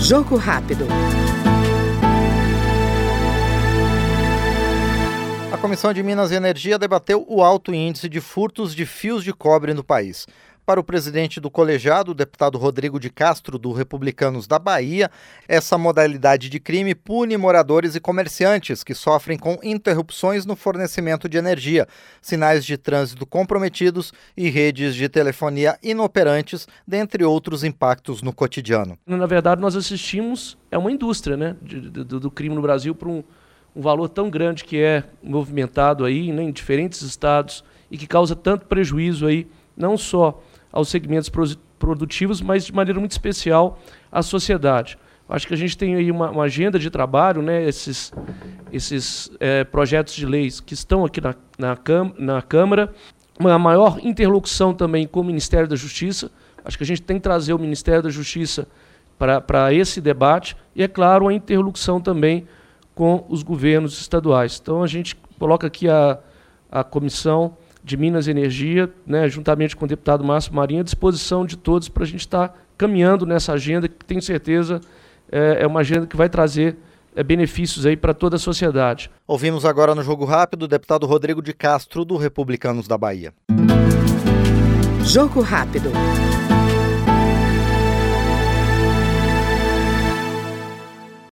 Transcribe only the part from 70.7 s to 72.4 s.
à disposição de todos para a gente